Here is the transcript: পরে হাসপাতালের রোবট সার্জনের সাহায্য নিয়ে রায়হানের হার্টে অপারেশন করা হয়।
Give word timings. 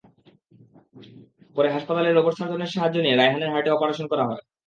পরে 1.55 1.69
হাসপাতালের 1.75 2.15
রোবট 2.15 2.33
সার্জনের 2.37 2.73
সাহায্য 2.75 2.97
নিয়ে 3.01 3.17
রায়হানের 3.17 3.51
হার্টে 3.53 3.73
অপারেশন 3.73 4.05
করা 4.11 4.23
হয়। 4.29 4.41